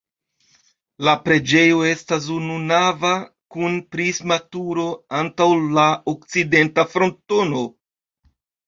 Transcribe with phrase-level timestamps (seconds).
[1.07, 3.11] La preĝejo estas ununava
[3.57, 4.89] kun prisma turo
[5.23, 7.65] antaŭ la okcidenta frontono.